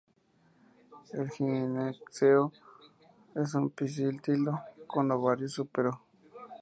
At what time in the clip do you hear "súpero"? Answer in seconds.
5.47-6.01